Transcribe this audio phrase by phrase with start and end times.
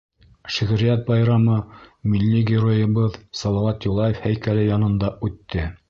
[0.53, 1.59] Шиғриәт байрамы
[2.15, 5.73] милли геройыбыҙ Салауат Юлаев һәйкәле янында үтте.